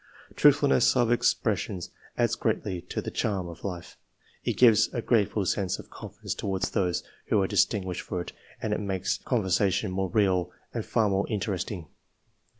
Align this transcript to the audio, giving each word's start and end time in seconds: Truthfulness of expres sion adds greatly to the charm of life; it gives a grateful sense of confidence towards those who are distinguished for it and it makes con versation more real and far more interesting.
Truthfulness 0.35 0.95
of 0.95 1.11
expres 1.11 1.59
sion 1.59 1.79
adds 2.17 2.33
greatly 2.35 2.81
to 2.89 3.03
the 3.03 3.11
charm 3.11 3.47
of 3.47 3.63
life; 3.63 3.97
it 4.43 4.53
gives 4.57 4.91
a 4.95 4.99
grateful 5.03 5.45
sense 5.45 5.77
of 5.77 5.91
confidence 5.91 6.33
towards 6.33 6.71
those 6.71 7.03
who 7.27 7.39
are 7.39 7.45
distinguished 7.47 8.01
for 8.01 8.19
it 8.19 8.31
and 8.59 8.73
it 8.73 8.79
makes 8.79 9.19
con 9.19 9.43
versation 9.43 9.91
more 9.91 10.09
real 10.09 10.49
and 10.73 10.87
far 10.87 11.07
more 11.07 11.29
interesting. 11.29 11.87